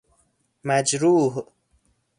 [0.63, 1.51] مجروح